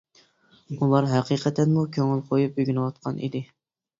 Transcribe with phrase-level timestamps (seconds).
[0.85, 3.45] ئۇلار ھەقىقەتەنمۇ كۆڭۈل قويۇپ ئۆگىنىۋاتقان ئىدى.